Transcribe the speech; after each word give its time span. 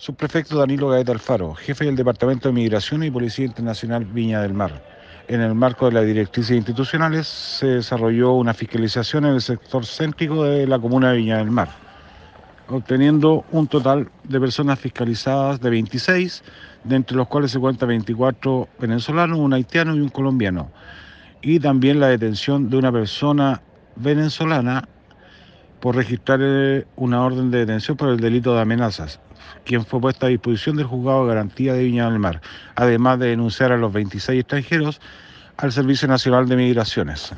Subprefecto 0.00 0.56
Danilo 0.56 0.90
Gaeta 0.90 1.10
Alfaro, 1.10 1.56
jefe 1.56 1.84
del 1.84 1.96
Departamento 1.96 2.48
de 2.48 2.54
Migración 2.54 3.02
y 3.02 3.10
Policía 3.10 3.46
Internacional 3.46 4.04
Viña 4.04 4.40
del 4.40 4.54
Mar. 4.54 4.80
En 5.26 5.40
el 5.40 5.56
marco 5.56 5.86
de 5.86 5.92
las 5.92 6.06
directrices 6.06 6.56
institucionales 6.56 7.26
se 7.26 7.66
desarrolló 7.66 8.34
una 8.34 8.54
fiscalización 8.54 9.24
en 9.24 9.34
el 9.34 9.40
sector 9.40 9.84
céntrico 9.84 10.44
de 10.44 10.68
la 10.68 10.78
comuna 10.78 11.10
de 11.10 11.16
Viña 11.16 11.38
del 11.38 11.50
Mar, 11.50 11.70
obteniendo 12.68 13.44
un 13.50 13.66
total 13.66 14.08
de 14.22 14.38
personas 14.38 14.78
fiscalizadas 14.78 15.60
de 15.60 15.68
26, 15.68 16.44
de 16.84 16.94
entre 16.94 17.16
los 17.16 17.26
cuales 17.26 17.50
se 17.50 17.58
cuentan 17.58 17.88
24 17.88 18.68
venezolanos, 18.78 19.36
un 19.40 19.52
haitiano 19.52 19.96
y 19.96 20.00
un 20.00 20.10
colombiano, 20.10 20.70
y 21.42 21.58
también 21.58 21.98
la 21.98 22.06
detención 22.06 22.70
de 22.70 22.76
una 22.76 22.92
persona 22.92 23.60
venezolana 23.96 24.88
por 25.80 25.96
registrar 25.96 26.40
una 26.96 27.22
orden 27.22 27.50
de 27.50 27.58
detención 27.58 27.96
por 27.96 28.08
el 28.08 28.18
delito 28.18 28.54
de 28.54 28.60
amenazas, 28.60 29.20
quien 29.64 29.84
fue 29.84 30.00
puesta 30.00 30.26
a 30.26 30.30
disposición 30.30 30.76
del 30.76 30.86
juzgado 30.86 31.22
de 31.22 31.34
garantía 31.34 31.74
de 31.74 31.84
Viña 31.84 32.10
del 32.10 32.18
Mar, 32.18 32.40
además 32.74 33.18
de 33.18 33.28
denunciar 33.28 33.72
a 33.72 33.76
los 33.76 33.92
26 33.92 34.40
extranjeros 34.40 35.00
al 35.56 35.72
Servicio 35.72 36.08
Nacional 36.08 36.48
de 36.48 36.56
Migraciones. 36.56 37.32